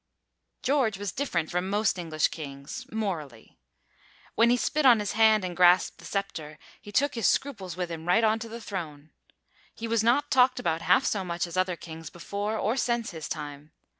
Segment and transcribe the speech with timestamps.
[0.63, 3.59] George was different from most English kings, morally.
[4.33, 7.91] When he spit on his hand and grasped the sceptre, he took his scruples with
[7.91, 9.11] him right onto the throne.
[9.75, 13.29] He was not talked about half so much as other kings before or since his
[13.29, 13.73] time.